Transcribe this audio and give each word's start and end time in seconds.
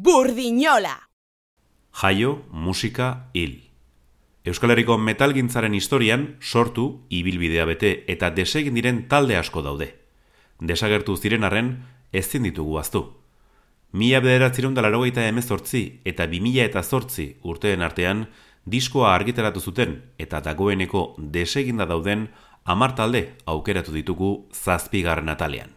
Burdinola! 0.00 1.08
Jaio, 1.90 2.44
musika, 2.52 3.30
hil. 3.34 3.64
Euskal 4.46 4.70
Herriko 4.70 4.94
metalgintzaren 5.02 5.74
historian 5.74 6.36
sortu, 6.38 6.84
ibilbidea 7.10 7.64
bete 7.66 7.90
eta 8.14 8.30
desegin 8.36 8.78
diren 8.78 9.00
talde 9.10 9.34
asko 9.40 9.64
daude. 9.66 9.88
Desagertu 10.60 11.16
ziren 11.16 11.48
arren, 11.48 11.72
ezin 12.12 12.46
ditugu 12.46 12.78
aztu. 12.78 13.02
Mila 13.90 14.22
bederatzerun 14.22 14.78
dalarogeita 14.78 15.26
emezortzi 15.32 15.82
eta 16.06 16.30
bimila 16.30 16.70
eta 16.70 16.84
zortzi 16.86 17.32
urteen 17.42 17.82
artean, 17.82 18.28
diskoa 18.70 19.16
argiteratu 19.16 19.58
zuten 19.58 19.98
eta 20.16 20.44
dagoeneko 20.46 21.16
deseginda 21.18 21.90
dauden 21.90 22.28
amar 22.62 22.94
talde 22.94 23.32
aukeratu 23.50 23.98
ditugu 23.98 24.32
zazpigarren 24.54 25.34
atalean. 25.34 25.74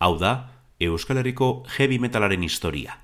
Hau 0.00 0.16
da, 0.16 0.36
Euskal 0.80 1.20
Herriko 1.20 1.54
heavy 1.76 2.00
metalaren 2.00 2.48
historia. 2.48 3.02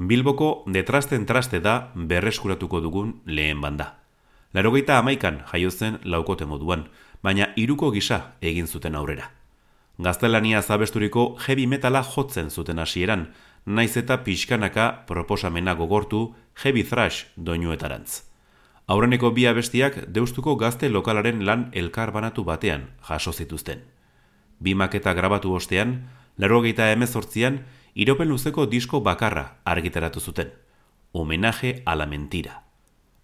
Bilboko 0.00 0.62
detrasten 0.72 1.26
traste 1.28 1.58
da 1.60 1.90
berreskuratuko 1.94 2.78
dugun 2.80 3.10
lehen 3.26 3.60
banda. 3.60 3.98
Larogeita 4.56 4.96
amaikan 4.98 5.42
jaiozen 5.52 5.98
laukote 6.08 6.46
moduan, 6.48 6.86
baina 7.22 7.50
iruko 7.60 7.90
gisa 7.92 8.32
egin 8.40 8.66
zuten 8.66 8.94
aurrera. 8.96 9.26
Gaztelania 10.00 10.62
zabesturiko 10.62 11.36
heavy 11.46 11.66
metala 11.66 12.00
jotzen 12.02 12.48
zuten 12.50 12.78
hasieran, 12.78 13.26
naiz 13.66 13.92
eta 14.00 14.16
pixkanaka 14.24 15.04
proposamena 15.06 15.74
gogortu 15.76 16.34
heavy 16.64 16.82
thrash 16.82 17.26
doinuetarantz. 17.36 18.22
Aurreneko 18.88 19.30
bi 19.36 19.44
abestiak 19.46 20.06
deustuko 20.08 20.56
gazte 20.56 20.88
lokalaren 20.88 21.44
lan 21.44 21.68
elkar 21.72 22.10
banatu 22.10 22.44
batean 22.44 22.88
jaso 23.08 23.32
zituzten. 23.32 23.84
Bi 24.60 24.74
maketa 24.74 25.12
grabatu 25.12 25.52
ostean, 25.54 26.08
larogeita 26.38 26.88
emezortzian, 26.90 27.60
iropen 27.94 28.28
luzeko 28.28 28.66
disko 28.66 29.00
bakarra 29.00 29.60
argitaratu 29.64 30.20
zuten. 30.20 30.52
Homenaje 31.12 31.82
a 31.86 31.94
la 31.94 32.06
mentira. 32.06 32.62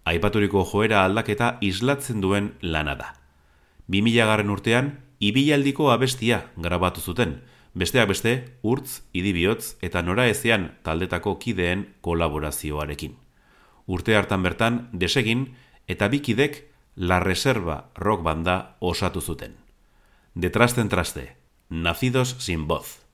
Aipaturiko 0.05 0.63
joera 0.65 1.03
aldaketa 1.05 1.57
islatzen 1.61 2.21
duen 2.21 2.53
lana 2.61 2.95
da. 2.95 3.13
2000 3.87 4.25
garren 4.27 4.49
urtean, 4.49 4.99
ibialdiko 5.19 5.91
abestia 5.91 6.51
grabatu 6.55 7.01
zuten, 7.01 7.41
besteak 7.73 8.09
beste, 8.09 8.33
urtz, 8.61 9.03
idibihotz 9.13 9.77
eta 9.81 10.01
nora 10.01 10.27
ezean 10.27 10.71
taldetako 10.83 11.37
kideen 11.39 11.87
kolaborazioarekin. 12.01 13.15
Urte 13.87 14.15
hartan 14.15 14.43
bertan, 14.43 14.89
desegin 14.91 15.53
eta 15.87 16.09
bikidek 16.11 16.65
La 16.95 17.19
Reserva 17.19 17.89
rock 17.95 18.23
banda 18.23 18.75
osatu 18.79 19.21
zuten. 19.21 19.55
Detrasten 20.35 20.89
traste, 20.89 21.37
nazidos 21.69 22.35
sin 22.39 22.67
voz. 22.67 23.06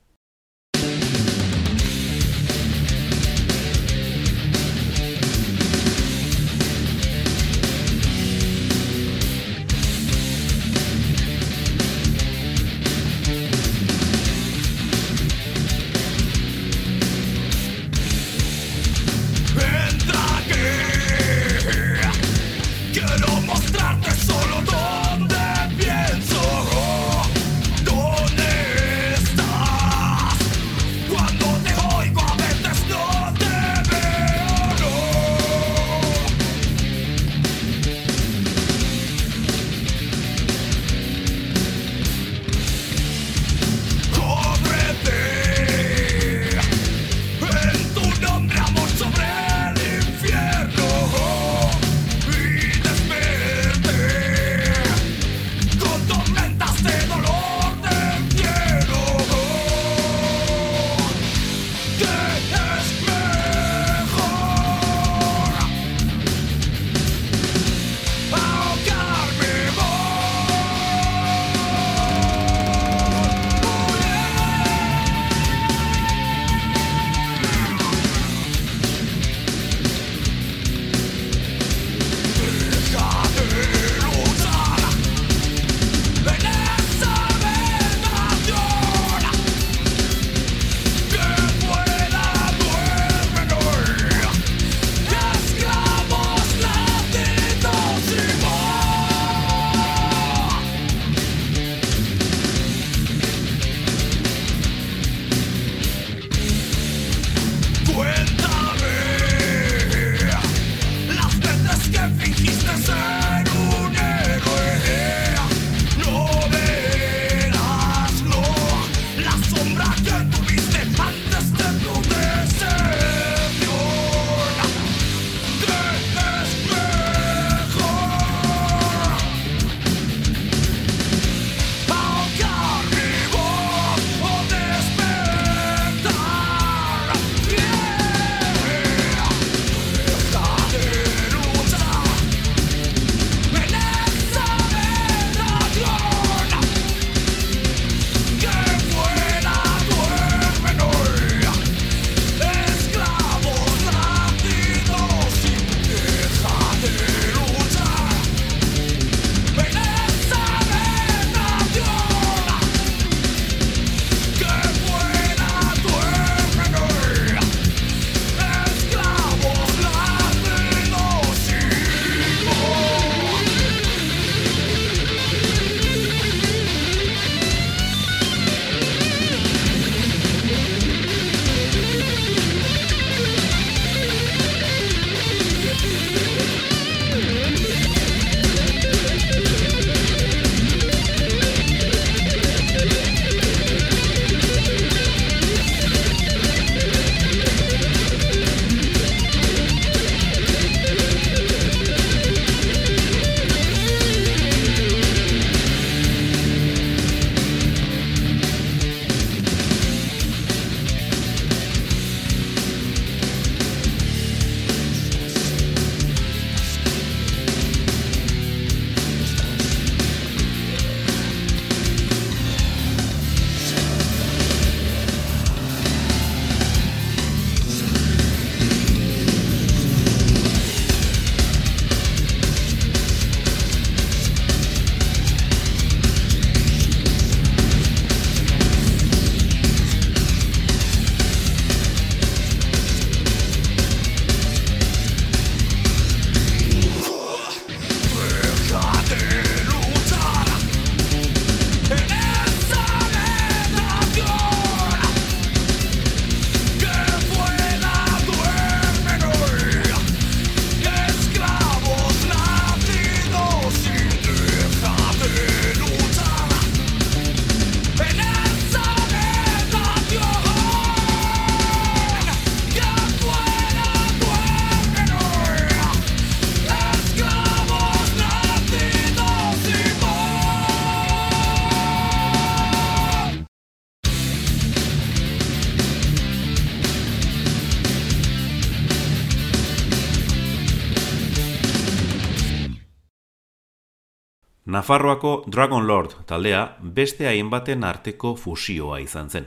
Nafarroako 294.84 295.46
Dragon 295.48 295.88
Lord 295.88 296.12
taldea 296.28 296.76
beste 296.96 297.24
hainbaten 297.30 297.86
arteko 297.88 298.34
fusioa 298.36 298.98
izan 299.00 299.30
zen. 299.30 299.46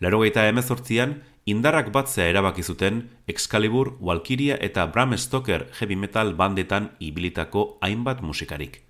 Larogeita 0.00 0.46
emezortzian, 0.48 1.12
indarrak 1.44 1.90
batzea 1.92 2.30
erabaki 2.30 2.64
zuten 2.64 3.02
Excalibur, 3.28 3.98
Walkiria 4.00 4.56
eta 4.68 4.86
Bram 4.86 5.12
Stoker 5.18 5.66
heavy 5.78 5.96
metal 5.96 6.32
bandetan 6.40 6.88
ibilitako 7.00 7.66
hainbat 7.82 8.22
musikarik. 8.22 8.80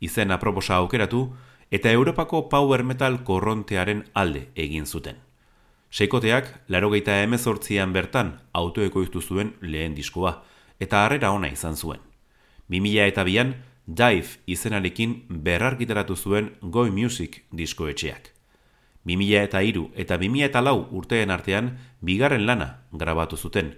Izen 0.00 0.32
aproposa 0.32 0.80
aukeratu 0.80 1.34
eta 1.70 1.92
Europako 1.92 2.48
power 2.48 2.82
metal 2.82 3.20
korrontearen 3.22 4.06
alde 4.14 4.48
egin 4.56 4.86
zuten. 4.86 5.20
Seikoteak, 5.90 6.54
larogeita 6.68 7.20
emezortzian 7.20 7.92
bertan 7.92 8.38
autoeko 8.54 9.04
zuen 9.20 9.56
lehen 9.60 9.94
diskoa, 9.94 10.42
eta 10.80 11.04
harrera 11.04 11.32
ona 11.32 11.48
izan 11.52 11.76
zuen. 11.76 12.00
2000 12.70 13.08
eta 13.08 13.24
bian, 13.24 13.67
Dive 13.88 14.36
izenarekin 14.44 15.22
berrargitaratu 15.30 16.12
zuen 16.16 16.50
Goi 16.60 16.90
Music 16.90 17.38
diskoetxeak. 17.56 18.34
2000 19.08 19.38
eta 19.48 19.62
iru 19.64 19.86
eta 19.96 20.18
2000 20.20 20.44
eta 20.44 20.60
lau 20.60 20.82
urteen 20.92 21.30
artean 21.32 21.70
bigarren 22.04 22.44
lana 22.44 22.82
grabatu 22.92 23.38
zuten, 23.40 23.70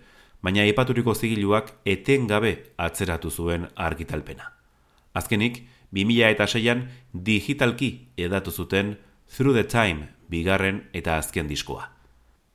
baina 0.43 0.65
epaturiko 0.67 1.15
zigiluak 1.15 1.71
eten 1.85 2.27
gabe 2.27 2.73
atzeratu 2.77 3.31
zuen 3.31 3.69
argitalpena. 3.77 4.51
Azkenik, 5.15 5.63
2000 5.95 6.35
eta 6.35 6.47
seian 6.47 6.89
digitalki 7.15 8.09
edatu 8.17 8.51
zuten 8.51 8.97
Through 9.31 9.55
the 9.55 9.65
Time 9.65 10.09
bigarren 10.29 10.89
eta 10.93 11.19
azken 11.19 11.47
diskoa. 11.47 11.87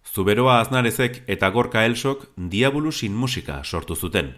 Zuberoa 0.03 0.59
aznarezek 0.59 1.23
eta 1.27 1.49
gorka 1.55 1.85
elsok 1.85 2.27
diabulusin 2.35 3.15
musika 3.15 3.63
sortu 3.63 3.95
zuten, 3.95 4.35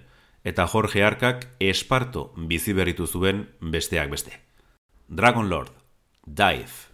eta 0.47 0.63
Jorge 0.71 1.03
Arkak 1.03 1.41
esparto 1.59 2.29
bizi 2.49 2.71
berritu 2.73 3.07
zuen 3.07 3.47
besteak 3.59 4.09
beste. 4.13 4.31
Dragon 5.07 5.49
Lord, 5.49 5.73
Dive. 6.23 6.87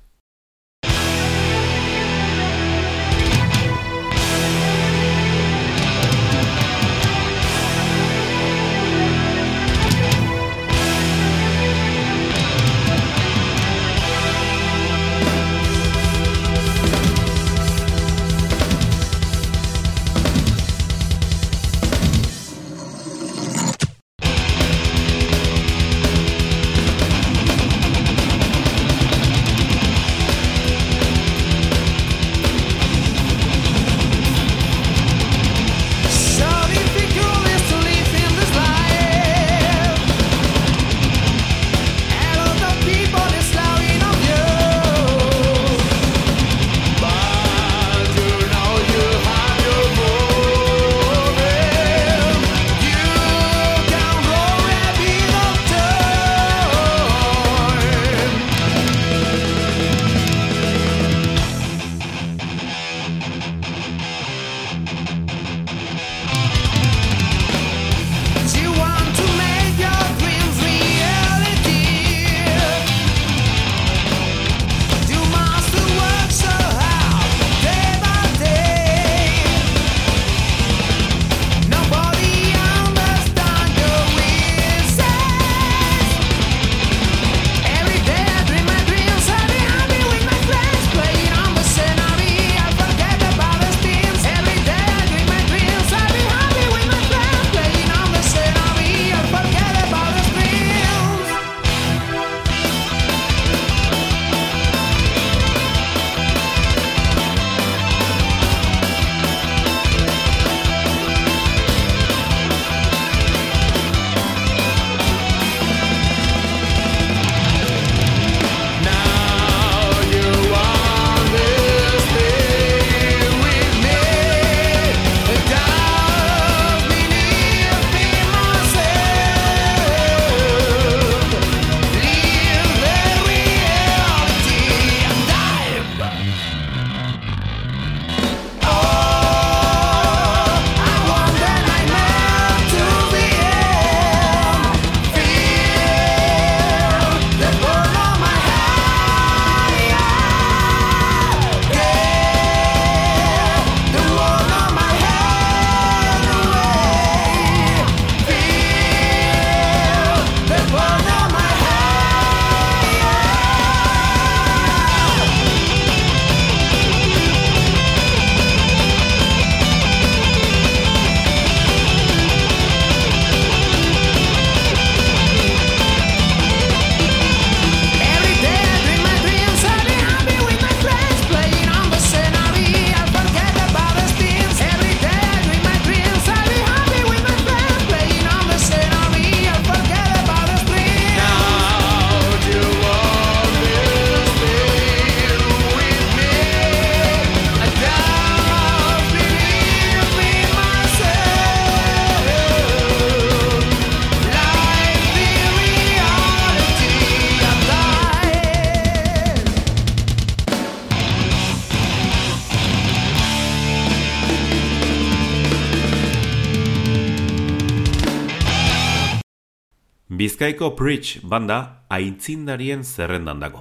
Bizkaiko 220.34 220.72
Preach 220.74 221.20
banda 221.30 221.86
aitzindarien 221.94 222.82
zerrendan 222.84 223.38
dago. 223.44 223.60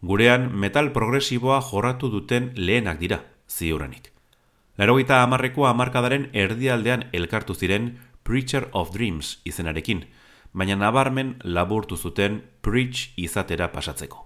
Gurean 0.00 0.46
metal 0.62 0.86
progresiboa 0.94 1.58
jorratu 1.60 2.08
duten 2.08 2.46
lehenak 2.56 2.96
dira, 3.02 3.18
ziuranik. 3.46 4.08
Larogeita 4.80 5.18
amarreko 5.20 5.66
amarkadaren 5.68 6.30
erdialdean 6.32 7.04
elkartu 7.12 7.52
ziren 7.52 7.90
Preacher 8.24 8.70
of 8.72 8.94
Dreams 8.94 9.42
izenarekin, 9.44 10.06
baina 10.54 10.78
nabarmen 10.80 11.34
laburtu 11.44 12.00
zuten 12.00 12.40
preach 12.62 13.12
izatera 13.20 13.68
pasatzeko. 13.68 14.24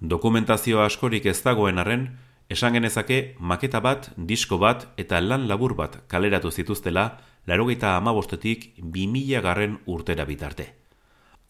Dokumentazio 0.00 0.80
askorik 0.80 1.26
ez 1.26 1.42
dagoen 1.42 1.76
arren, 1.84 2.08
esan 2.48 2.72
genezake 2.72 3.36
maketa 3.38 3.84
bat, 3.84 4.08
disko 4.16 4.56
bat 4.56 4.88
eta 4.96 5.20
lan 5.20 5.44
labur 5.44 5.76
bat 5.76 6.00
kaleratu 6.08 6.50
zituztela 6.50 7.06
larogeita 7.46 7.98
amabostetik 8.00 8.70
bimila 8.80 9.44
garren 9.44 9.76
urtera 9.84 10.24
bitarte. 10.24 10.85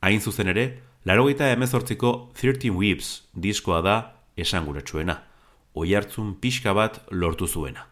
Hain 0.01 0.21
zuzen 0.21 0.51
ere, 0.53 0.67
larogeita 1.05 1.49
emezortziko 1.55 2.13
13 2.37 2.71
Weeps 2.77 3.11
diskoa 3.33 3.81
da 3.83 3.97
esanguratsuena, 4.37 5.17
oi 5.75 5.95
hartzun 5.95 6.35
pixka 6.41 6.75
bat 6.77 7.01
lortu 7.11 7.49
zuena. 7.49 7.87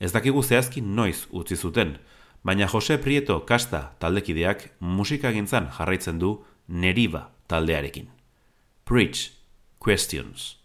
Ez 0.00 0.12
dakigu 0.14 0.42
zehazki 0.42 0.82
noiz 0.82 1.26
utzi 1.30 1.56
zuten, 1.56 1.96
baina 2.42 2.68
Jose 2.70 2.98
Prieto 2.98 3.40
kasta 3.46 3.92
taldekideak 3.98 4.68
musikagintzan 4.80 5.70
jarraitzen 5.78 6.18
du 6.18 6.38
Neriba 6.68 7.28
taldearekin. 7.48 8.08
Preach 8.84 9.30
questions. 9.78 10.56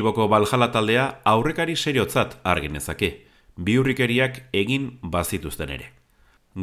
Bilboko 0.00 0.30
Baljala 0.32 0.70
taldea 0.72 1.02
aurrekari 1.28 1.74
seriotzat 1.76 2.38
argenezake, 2.48 3.08
biurrikeriak 3.60 4.38
egin 4.56 4.86
bazituzten 5.02 5.74
ere. 5.74 5.90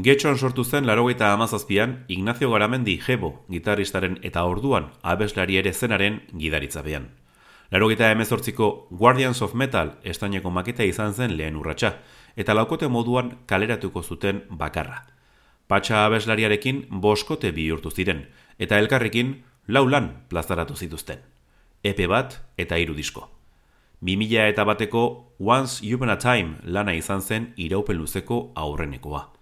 Getxon 0.08 0.40
sortu 0.42 0.66
zen 0.66 0.88
larogeita 0.90 1.30
amazazpian 1.36 1.94
Ignacio 2.08 2.50
Garamendi 2.50 2.96
Jebo 3.06 3.30
gitarristaren 3.54 4.18
eta 4.32 4.48
orduan 4.50 4.90
abeslari 5.04 5.60
ere 5.62 5.74
zenaren 5.74 6.18
gidaritzabean. 6.34 7.06
Larogeita 7.70 8.10
emezortziko 8.16 8.72
Guardians 8.90 9.44
of 9.46 9.54
Metal 9.54 9.94
estaineko 10.02 10.50
maketa 10.50 10.90
izan 10.90 11.14
zen 11.14 11.38
lehen 11.38 11.62
urratsa 11.62 11.94
eta 12.36 12.58
laukote 12.58 12.90
moduan 12.90 13.36
kaleratuko 13.46 14.02
zuten 14.02 14.46
bakarra. 14.50 15.04
Patxa 15.68 16.08
abeslariarekin 16.10 16.88
boskote 16.90 17.54
bihurtu 17.54 17.94
ziren 17.94 18.26
eta 18.58 18.82
elkarrekin 18.82 19.44
lau 19.68 19.86
lan 19.86 20.16
plazaratu 20.28 20.74
zituzten. 20.74 21.37
Epe 21.84 22.08
bat 22.08 22.40
eta 22.58 22.78
hiru 22.78 22.96
disko. 22.98 23.30
2000 24.02 24.50
eta 24.50 24.64
bateko 24.64 25.34
Once 25.40 25.82
Human 25.86 26.10
a 26.10 26.18
Time 26.18 26.58
lana 26.64 26.94
izan 26.94 27.22
zen 27.22 27.54
iraupen 27.58 27.98
luzeko 27.98 28.52
aurrenekoa. 28.56 29.34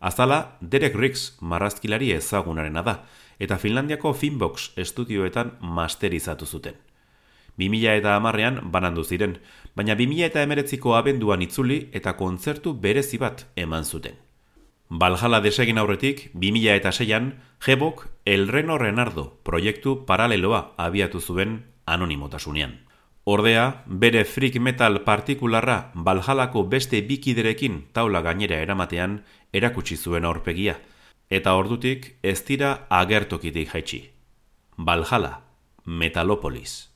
Azala, 0.00 0.58
Derek 0.60 0.94
Riggs 0.94 1.36
marrazkilari 1.40 2.12
ezagunarena 2.12 2.82
da, 2.82 2.94
eta 3.38 3.58
Finlandiako 3.58 4.12
Finbox 4.12 4.70
estudioetan 4.76 5.54
masterizatu 5.60 6.46
zuten. 6.46 6.74
2000 7.58 7.98
eta 7.98 8.16
amarrean 8.16 8.60
banandu 8.70 9.04
ziren, 9.04 9.38
baina 9.74 9.94
2000 9.94 10.26
eta 10.26 10.42
emeretziko 10.42 10.94
abenduan 10.98 11.42
itzuli 11.42 11.88
eta 11.92 12.16
kontzertu 12.18 12.74
berezi 12.74 13.18
bat 13.18 13.46
eman 13.56 13.84
zuten. 13.84 14.18
Baljala 14.90 15.40
desegin 15.40 15.78
aurretik, 15.78 16.30
2000 16.34 16.74
eta 16.76 16.92
seian, 16.92 17.34
Jebok 17.64 18.06
El 18.24 18.48
Reno 18.48 18.78
Renardo 18.78 19.40
proiektu 19.42 20.04
paraleloa 20.06 20.74
abiatu 20.76 21.20
zuen 21.20 21.62
anonimotasunean. 21.86 22.80
Ordea, 23.24 23.84
bere 23.86 24.24
freak 24.24 24.58
metal 24.60 25.00
partikularra 25.04 25.92
Baljalako 25.94 26.66
beste 26.68 27.00
bikiderekin 27.02 27.86
taula 27.92 28.20
gainera 28.20 28.60
eramatean 28.60 29.22
erakutsi 29.52 29.96
zuen 29.96 30.24
aurpegia, 30.24 30.76
eta 31.30 31.54
ordutik 31.56 32.16
ez 32.22 32.42
dira 32.44 32.86
agertokitik 32.90 33.72
jaitsi. 33.72 34.10
Baljala, 34.76 35.40
Metalopolis. 35.86 36.93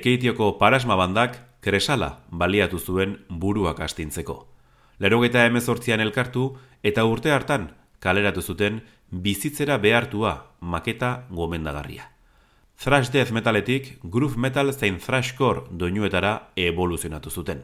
Lekeitioko 0.00 0.56
parasma 0.56 0.96
bandak 0.96 1.34
kresala 1.60 2.22
baliatu 2.32 2.78
zuen 2.78 3.18
buruak 3.28 3.80
astintzeko. 3.84 4.46
Lerogeta 4.98 5.44
emezortzian 5.44 6.00
elkartu 6.00 6.54
eta 6.82 7.04
urte 7.04 7.32
hartan 7.32 7.66
kaleratu 8.00 8.40
zuten 8.40 8.80
bizitzera 9.10 9.76
behartua 9.76 10.54
maketa 10.60 11.26
gomendagarria. 11.28 12.08
Thrash 12.80 13.12
death 13.12 13.32
metaletik 13.36 13.98
groove 14.02 14.40
metal 14.40 14.72
zein 14.72 14.96
thrashcore 14.96 15.66
doinuetara 15.70 16.48
evoluzionatu 16.56 17.30
zuten. 17.30 17.60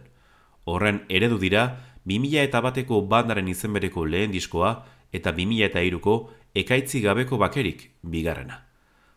Horren 0.65 1.07
eredu 1.09 1.39
dira 1.41 1.65
2000 2.05 2.45
eta 2.45 2.61
bateko 2.61 3.01
bandaren 3.09 3.49
izenbereko 3.49 4.05
lehen 4.05 4.37
diskoa 4.37 4.83
eta 5.13 5.33
2000 5.33 5.71
eta 5.71 5.81
iruko 5.81 6.19
ekaitzi 6.55 7.01
gabeko 7.01 7.41
bakerik 7.41 7.93
bigarrena. 8.03 8.67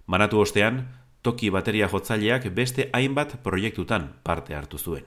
Manatu 0.08 0.40
ostean, 0.40 0.88
toki 1.22 1.50
bateria 1.50 1.88
jotzaileak 1.88 2.50
beste 2.56 2.90
hainbat 2.94 3.38
proiektutan 3.44 4.14
parte 4.24 4.56
hartu 4.56 4.78
zuen. 4.78 5.06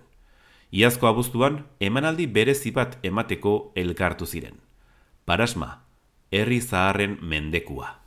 Iazko 0.72 1.06
abuztuan, 1.06 1.66
emanaldi 1.80 2.26
berezi 2.26 2.70
bat 2.72 2.98
emateko 3.02 3.72
elkartu 3.76 4.26
ziren. 4.26 4.56
Parasma, 5.24 5.82
herri 6.32 6.60
zaharren 6.60 7.18
mendekua. 7.20 8.01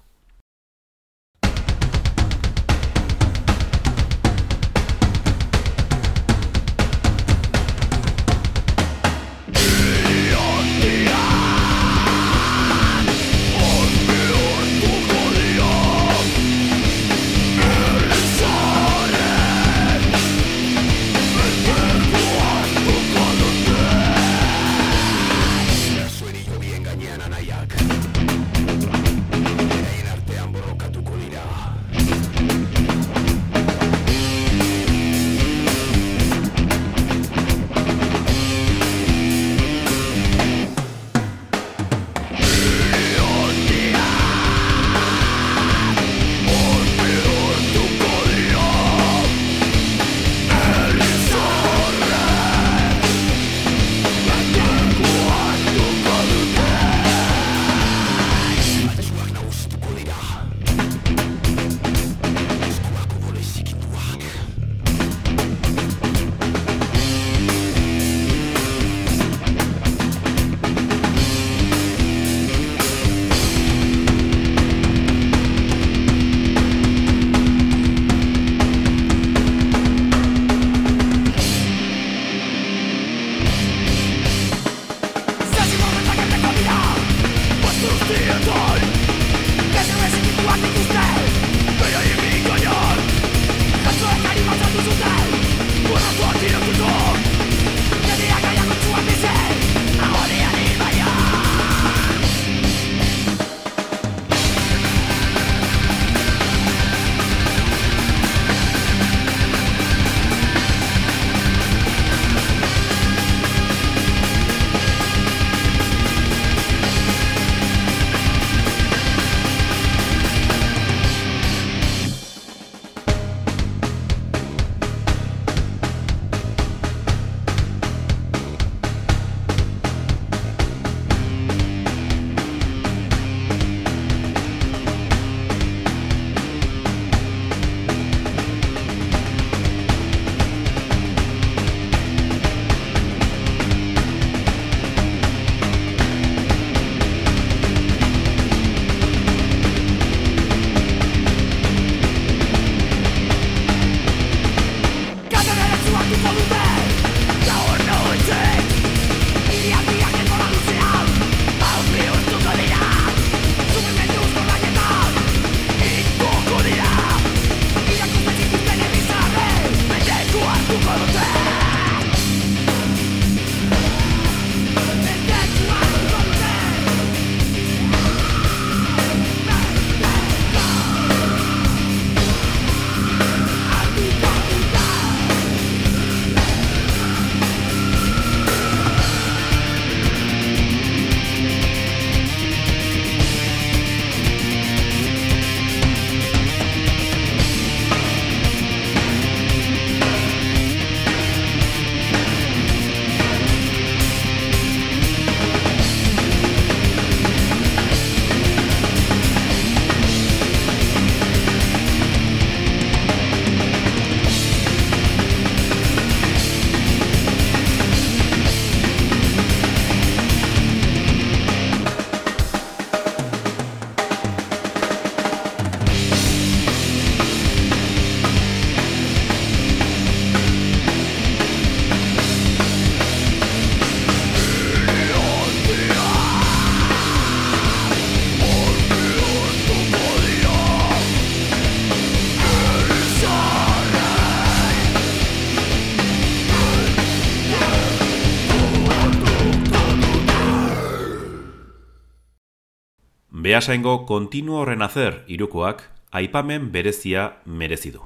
Beasaingo 253.46 254.08
kontinuo 254.10 254.66
renacer 254.66 255.20
irukoak 255.30 255.84
aipamen 256.12 256.72
berezia 256.72 257.26
merezi 257.46 257.92
du. 257.94 258.00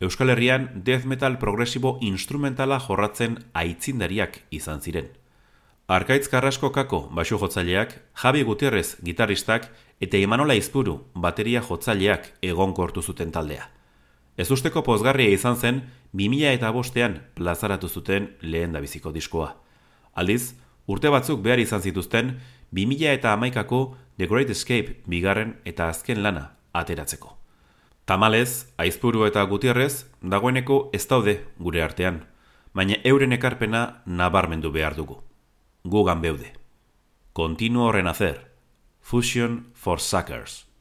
Euskal 0.00 0.30
Herrian 0.32 0.70
death 0.86 1.04
metal 1.04 1.34
progresibo 1.36 1.98
instrumentala 2.00 2.78
jorratzen 2.80 3.34
aitzindariak 3.52 4.38
izan 4.50 4.80
ziren. 4.80 5.10
Arkaitz 5.88 6.30
Karrasko 6.32 6.70
kako 6.72 7.02
basu 7.12 7.36
jotzaileak, 7.36 7.92
Javi 8.22 8.46
Gutierrez 8.48 8.96
gitaristak 9.04 9.68
eta 10.00 10.16
Imanola 10.16 10.56
Izpuru 10.56 11.02
bateria 11.14 11.60
jotzaileak 11.68 12.30
egonkortu 12.40 13.02
zuten 13.02 13.30
taldea. 13.30 13.68
Ez 14.38 14.48
usteko 14.50 14.80
pozgarria 14.82 15.28
izan 15.36 15.56
zen, 15.60 15.82
2000 16.14 16.54
eta 16.56 16.70
bostean 16.72 17.18
plazaratu 17.34 17.92
zuten 17.92 18.30
lehen 18.40 18.72
dabiziko 18.72 19.12
diskoa. 19.12 19.52
Aldiz, 20.14 20.54
urte 20.86 21.12
batzuk 21.12 21.44
behar 21.44 21.60
izan 21.60 21.84
zituzten, 21.84 22.38
2000 22.72 23.12
eta 23.12 23.36
amaikako 23.36 23.82
The 24.18 24.26
Great 24.26 24.50
Escape 24.50 25.02
bigarren 25.06 25.60
eta 25.64 25.88
azken 25.88 26.22
lana 26.22 26.52
ateratzeko. 26.72 27.36
Tamalez, 28.04 28.72
aizpuru 28.78 29.26
eta 29.26 29.44
gutierrez, 29.46 30.06
dagoeneko 30.20 30.90
ez 30.92 31.06
daude 31.08 31.36
gure 31.58 31.82
artean, 31.82 32.24
baina 32.74 32.98
euren 33.04 33.32
ekarpena 33.32 34.02
nabarmendu 34.06 34.72
behar 34.72 34.96
dugu. 34.96 35.22
Gugan 35.84 36.20
beude. 36.20 36.52
Continuo 37.32 37.92
renacer. 37.92 38.50
Fusion 39.00 39.72
for 39.74 40.00
Suckers. 40.00 40.71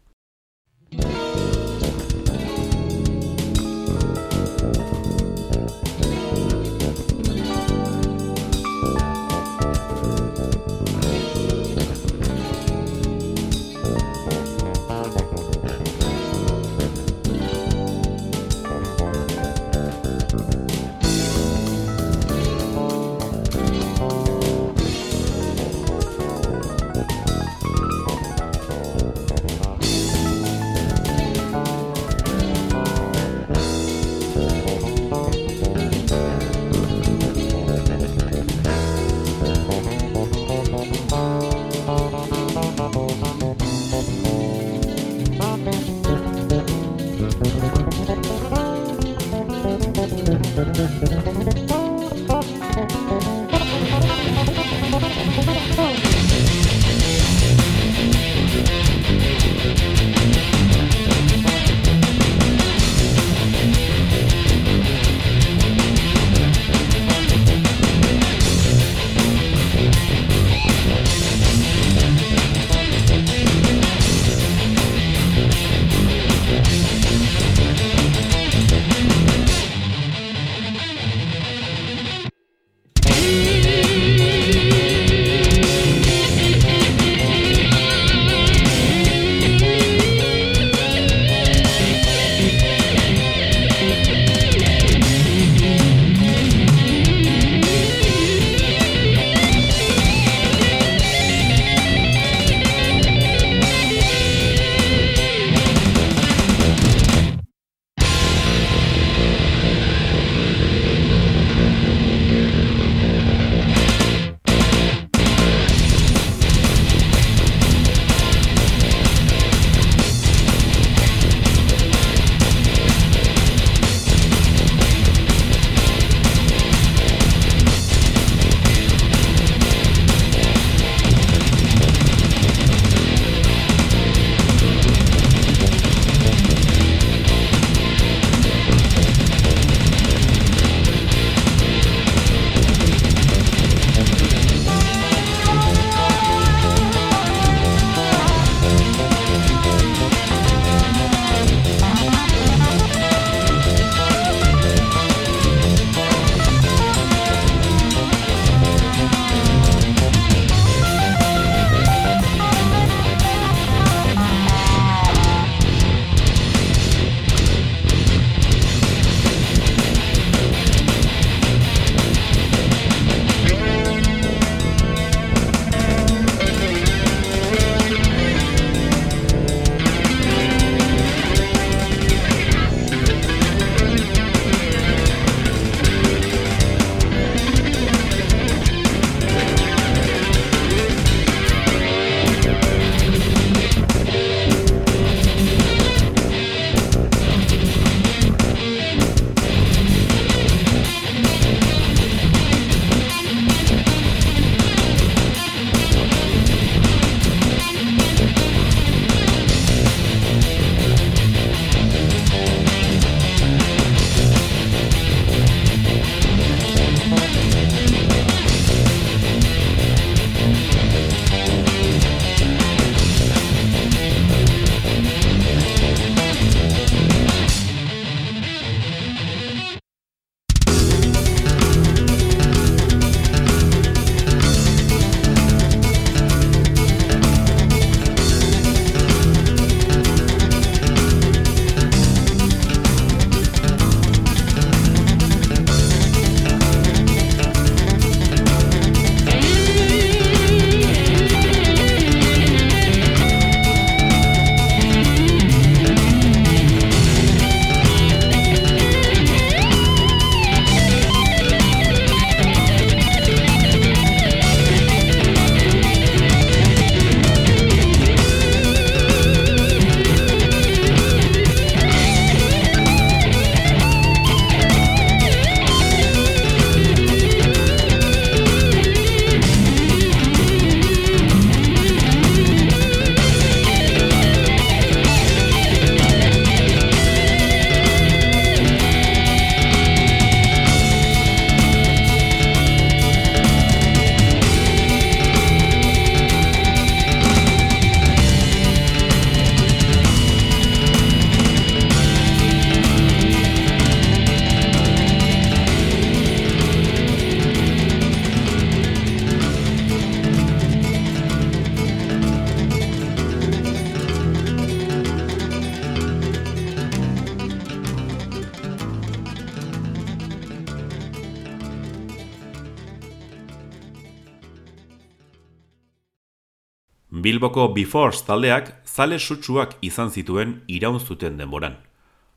Bilboko 327.42 327.74
Befores 327.74 328.20
taldeak 328.22 328.68
zale 328.86 329.18
sutsuak 329.18 329.72
izan 329.82 330.12
zituen 330.14 330.52
iraun 330.70 331.00
zuten 331.00 331.39
denboran. 331.39 331.74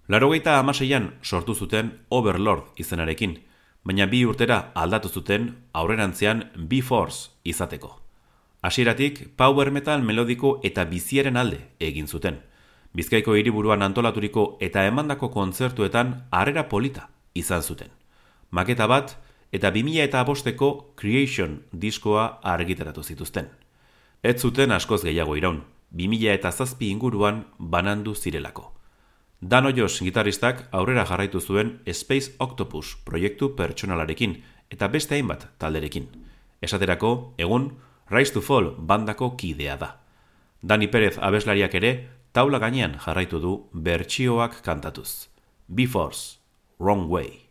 Larogeita 0.09 0.55
amaseian 0.57 1.11
sortu 1.23 1.53
zuten 1.55 1.91
Overlord 2.09 2.79
izenarekin, 2.81 3.35
baina 3.85 4.07
bi 4.09 4.23
urtera 4.25 4.73
aldatu 4.75 5.11
zuten 5.13 5.51
aurrerantzean 5.75 6.41
Befores 6.71 7.19
izateko. 7.45 7.91
Hasieratik 8.63 9.21
power 9.37 9.71
metal 9.71 10.01
melodiko 10.01 10.55
eta 10.65 10.87
biziaren 10.89 11.37
alde 11.37 11.59
egin 11.81 12.09
zuten. 12.09 12.39
Bizkaiko 12.97 13.35
hiriburuan 13.37 13.83
antolaturiko 13.83 14.57
eta 14.61 14.87
emandako 14.89 15.29
kontzertuetan 15.35 16.15
harrera 16.31 16.65
polita 16.71 17.11
izan 17.35 17.61
zuten. 17.61 17.93
Maketa 18.51 18.89
bat 18.89 19.19
eta 19.53 19.69
2000 19.71 20.09
eta 20.09 20.25
abosteko 20.25 20.95
Creation 20.97 21.61
diskoa 21.73 22.41
argitaratu 22.57 23.05
zituzten. 23.05 23.53
Ez 24.25 24.41
zuten 24.41 24.73
askoz 24.73 25.03
gehiago 25.05 25.35
iraun, 25.37 25.59
2000 25.93 26.31
eta 26.33 26.51
zazpi 26.51 26.89
inguruan 26.89 27.43
banandu 27.59 28.15
zirelako. 28.15 28.71
Dano 29.41 29.69
Jos 29.77 29.99
gitaristak 30.01 30.63
aurrera 30.73 31.05
jarraitu 31.05 31.41
zuen 31.41 31.75
Space 31.93 32.33
Octopus 32.39 32.95
proiektu 33.05 33.51
pertsonalarekin 33.59 34.39
eta 34.71 34.89
beste 34.89 35.19
hainbat 35.19 35.45
talderekin. 35.59 36.09
Esaterako, 36.63 37.35
egun, 37.37 37.75
Rise 38.09 38.33
to 38.33 38.41
Fall 38.41 38.73
bandako 38.79 39.35
kidea 39.37 39.77
da. 39.77 39.91
Dani 40.63 40.89
Perez 40.89 41.19
abeslariak 41.21 41.75
ere, 41.75 41.95
taula 42.33 42.59
gainean 42.59 42.97
jarraitu 43.05 43.43
du 43.45 43.55
bertsioak 43.75 44.63
kantatuz. 44.65 45.29
Be-Force, 45.69 46.39
Wrong 46.81 47.11
Way. 47.13 47.44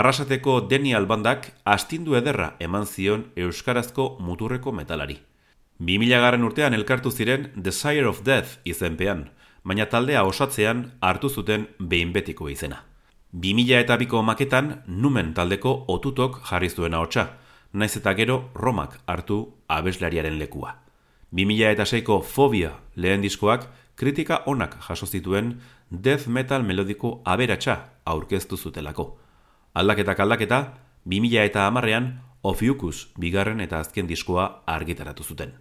Arrasateko 0.00 0.52
Deni 0.64 0.94
Albandak 0.96 1.50
astindu 1.68 2.14
ederra 2.16 2.54
eman 2.64 2.86
zion 2.86 3.26
euskarazko 3.36 4.06
muturreko 4.24 4.72
metalari. 4.72 5.18
2000 5.88 6.20
garren 6.24 6.46
urtean 6.46 6.76
elkartu 6.76 7.12
ziren 7.12 7.50
Desire 7.66 8.06
of 8.08 8.22
Death 8.24 8.54
izenpean, 8.64 9.26
baina 9.62 9.86
taldea 9.92 10.24
osatzean 10.24 10.86
hartu 11.04 11.28
zuten 11.28 11.68
behin 11.78 12.14
betiko 12.16 12.48
izena. 12.48 12.80
2000 13.44 13.84
eta 13.84 14.00
biko 14.00 14.22
maketan 14.22 14.72
numen 14.86 15.34
taldeko 15.34 15.76
otutok 15.88 16.40
jarri 16.48 16.70
zuen 16.70 16.96
ahotsa, 16.96 17.28
naiz 17.72 17.92
eta 18.00 18.16
gero 18.16 18.40
Romak 18.54 18.96
hartu 19.06 19.40
abeslariaren 19.68 20.38
lekua. 20.40 20.78
2000 21.32 21.74
eta 21.76 21.84
seiko 21.84 22.22
Fobia 22.22 22.72
lehen 22.96 23.20
diskoak 23.20 23.68
kritika 23.96 24.44
onak 24.46 24.80
jaso 24.88 25.06
zituen 25.06 25.58
death 25.90 26.26
metal 26.26 26.62
melodiko 26.64 27.18
aberatsa 27.24 27.82
aurkeztu 28.06 28.56
zutelako. 28.56 29.19
Aldaketak 29.74 30.20
aldaketa, 30.20 30.60
2000 31.06 31.44
eta 31.46 31.66
amarrean 31.66 32.20
Ofiukus 32.42 33.10
bigarren 33.20 33.60
eta 33.60 33.80
azken 33.84 34.08
diskoa 34.08 34.62
argitaratu 34.66 35.24
zuten. 35.24 35.52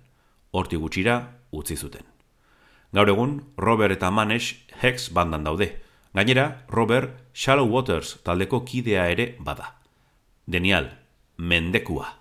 Horti 0.52 0.80
gutxira 0.80 1.18
utzi 1.52 1.76
zuten. 1.76 2.06
Gaur 2.96 3.10
egun, 3.12 3.36
Robert 3.58 3.94
eta 3.94 4.10
Manesh 4.10 4.66
Hex 4.82 5.12
bandan 5.14 5.44
daude. 5.44 5.76
Gainera, 6.14 6.66
Robert 6.70 7.20
Shallow 7.34 7.70
Waters 7.70 8.18
taldeko 8.24 8.64
kidea 8.66 9.06
ere 9.12 9.36
bada. 9.40 9.76
Denial, 10.48 10.90
mendekua. 11.38 12.16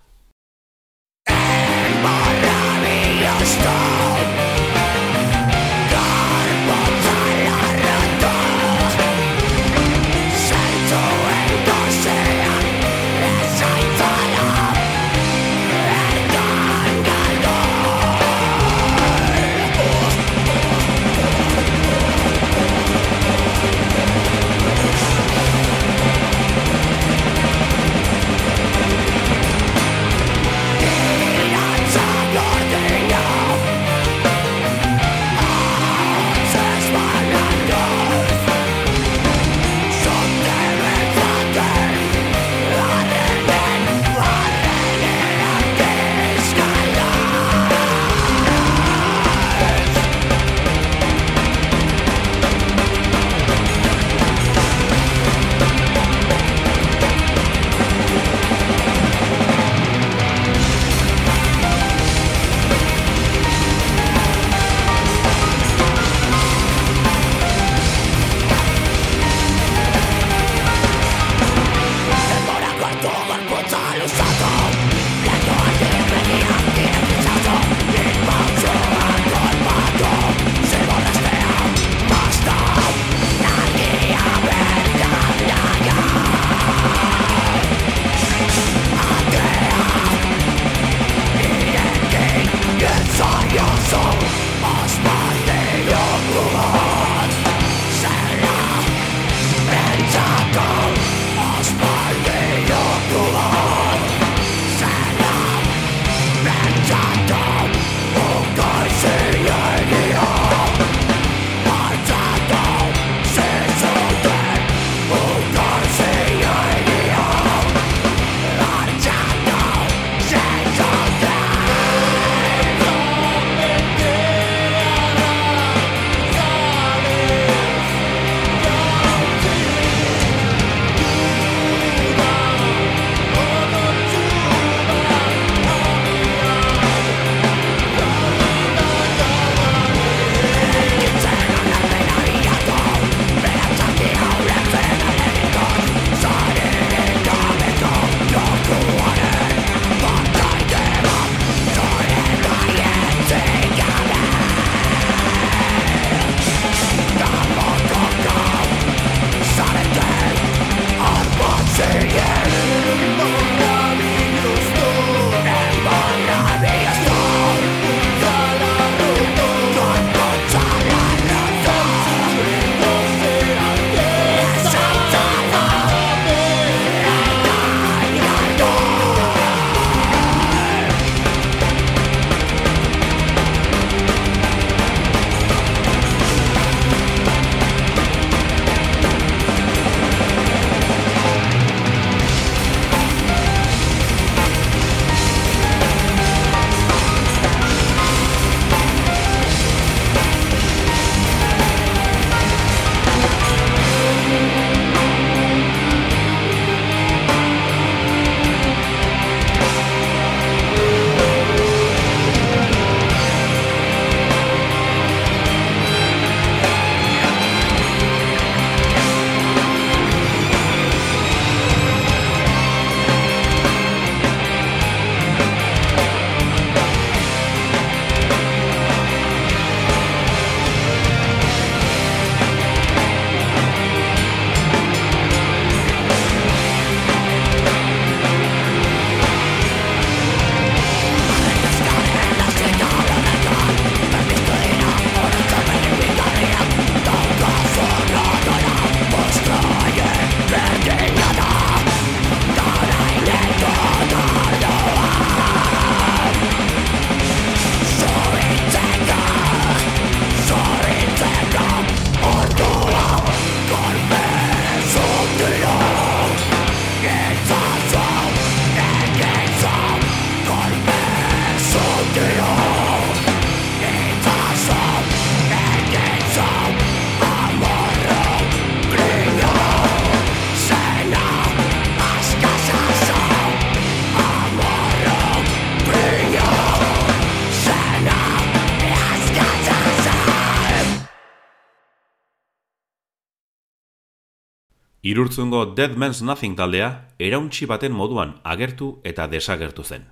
Irurtzungo 295.19 295.75
Dead 295.75 295.97
Man's 295.97 296.21
Nothing 296.23 296.55
taldea 296.55 296.89
erauntxi 297.19 297.67
baten 297.67 297.91
moduan 297.91 298.37
agertu 298.47 299.01
eta 299.03 299.25
desagertu 299.27 299.83
zen. 299.83 300.05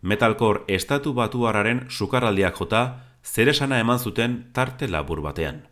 Metalcore 0.00 0.60
estatu 0.76 1.10
batuararen 1.12 1.80
sukarraldiak 1.90 2.54
jota 2.54 2.82
zeresana 3.24 3.80
eman 3.82 3.98
zuten 3.98 4.36
tarte 4.54 4.86
labur 4.86 5.24
batean. 5.26 5.64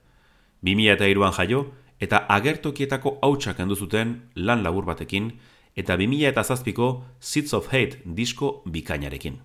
2002an 0.66 1.36
jaio 1.36 1.60
eta 2.00 2.24
agertokietako 2.38 3.20
hautsak 3.22 3.62
zuten 3.78 4.22
lan 4.34 4.64
labur 4.64 4.84
batekin 4.84 5.38
eta 5.76 5.96
2007ko 5.96 7.04
Seeds 7.20 7.54
of 7.54 7.68
Hate 7.72 8.02
disko 8.04 8.62
bikainarekin. 8.66 9.38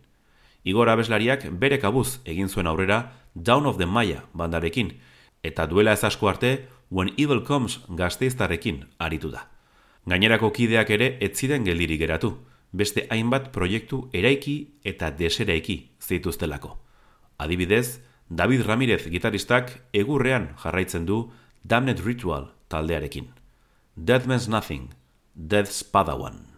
Igor 0.63 0.89
abeslariak 0.89 1.45
bere 1.59 1.77
kabuz 1.77 2.21
egin 2.25 2.49
zuen 2.49 2.65
aurrera 2.65 3.11
Down 3.35 3.67
of 3.67 3.77
the 3.77 3.85
Maya 3.85 4.23
bandarekin 4.33 4.97
eta 5.43 5.67
duela 5.67 5.93
ez 5.93 6.03
asko 6.03 6.27
arte 6.27 6.67
When 6.91 7.13
Evil 7.15 7.45
Comes 7.47 7.79
gazteiztarrekin 7.87 8.81
aritu 8.99 9.29
da. 9.31 9.45
Gainerako 10.11 10.49
kideak 10.51 10.89
ere 10.91 11.07
ez 11.23 11.37
ziren 11.39 11.63
geldiri 11.63 11.95
geratu, 11.97 12.33
beste 12.75 13.05
hainbat 13.09 13.47
proiektu 13.55 14.01
eraiki 14.11 14.55
eta 14.83 15.07
deseraiki 15.15 15.77
zituztelako. 16.03 16.75
Adibidez, 17.39 18.01
David 18.27 18.65
Ramirez 18.67 19.05
gitaristak 19.07 19.71
egurrean 19.93 20.49
jarraitzen 20.59 21.07
du 21.07 21.23
Damned 21.63 22.03
Ritual 22.03 22.51
taldearekin. 22.67 23.31
Death 23.95 24.27
Means 24.27 24.49
Nothing, 24.51 24.89
Death's 25.33 25.83
Padawan. 25.83 26.50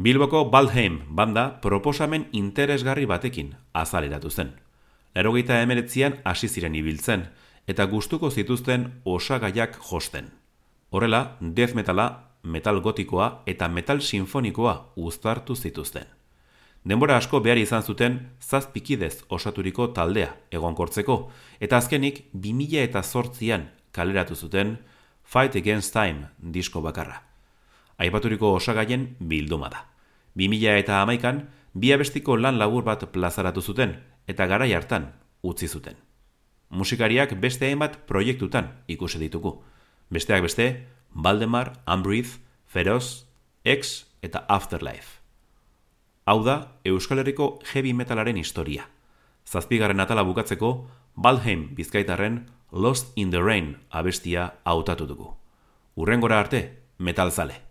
Bilboko 0.00 0.46
Baldheim 0.48 0.94
banda 1.12 1.60
proposamen 1.60 2.22
interesgarri 2.32 3.04
batekin 3.04 3.50
azaleratu 3.76 4.30
zen. 4.30 4.54
Larogeita 5.14 5.58
emeretzian 5.60 6.14
hasi 6.24 6.48
ziren 6.48 6.78
ibiltzen, 6.78 7.26
eta 7.68 7.84
gustuko 7.84 8.30
zituzten 8.30 8.86
osagaiak 9.04 9.76
josten. 9.90 10.30
Horrela, 10.90 11.36
death 11.42 11.76
metala, 11.76 12.06
metal 12.42 12.80
gotikoa 12.80 13.42
eta 13.44 13.68
metal 13.68 14.00
sinfonikoa 14.00 14.74
uztartu 14.96 15.54
zituzten. 15.54 16.08
Denbora 16.88 17.20
asko 17.20 17.42
behar 17.44 17.60
izan 17.60 17.82
zuten 17.82 18.18
zazpikidez 18.40 19.26
osaturiko 19.28 19.90
taldea 19.92 20.32
egonkortzeko, 20.50 21.18
eta 21.60 21.76
azkenik 21.76 22.24
2000 22.32 22.86
eta 22.88 23.02
zortzian 23.02 23.68
kaleratu 23.92 24.34
zuten 24.34 24.78
Fight 25.24 25.60
Against 25.60 25.92
Time 25.92 26.32
disko 26.40 26.80
bakarra. 26.80 27.20
Aipaturiko 28.00 28.54
osagaien 28.56 29.10
bilduma 29.20 29.68
da. 29.68 29.89
2000 30.40 30.78
eta 30.80 31.02
amaikan, 31.02 31.48
bi 31.74 31.92
abestiko 31.92 32.36
lan 32.36 32.58
labur 32.58 32.84
bat 32.84 33.04
plazaratu 33.12 33.60
zuten, 33.60 33.98
eta 34.26 34.46
garai 34.46 34.72
hartan 34.72 35.12
utzi 35.42 35.68
zuten. 35.68 35.96
Musikariak 36.70 37.34
beste 37.40 37.66
hainbat 37.66 37.98
proiektutan 38.06 38.70
ikusi 38.88 39.18
ditugu. 39.18 39.58
Besteak 40.10 40.42
beste, 40.42 40.86
Valdemar, 41.14 41.72
Unbreathe, 41.86 42.38
Feroz, 42.66 43.26
X 43.64 44.06
eta 44.22 44.44
Afterlife. 44.48 45.18
Hau 46.24 46.44
da, 46.44 46.78
Euskal 46.84 47.18
Herriko 47.18 47.58
heavy 47.72 47.92
metalaren 47.94 48.38
historia. 48.38 48.86
Zazpigarren 49.44 50.00
atala 50.00 50.22
bukatzeko, 50.22 50.86
Balheim 51.16 51.74
bizkaitarren 51.74 52.46
Lost 52.70 53.10
in 53.16 53.30
the 53.30 53.42
Rain 53.42 53.76
abestia 53.90 54.54
hautatu 54.64 55.06
dugu. 55.06 55.34
Urrengora 55.96 56.38
arte, 56.38 56.78
metalzale. 56.98 57.69